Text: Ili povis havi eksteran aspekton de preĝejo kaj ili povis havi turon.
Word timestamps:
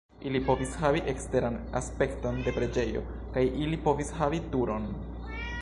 Ili 0.27 0.39
povis 0.45 0.71
havi 0.83 1.03
eksteran 1.11 1.59
aspekton 1.81 2.41
de 2.47 2.55
preĝejo 2.57 3.05
kaj 3.37 3.47
ili 3.67 3.81
povis 3.89 4.13
havi 4.23 4.45
turon. 4.57 4.93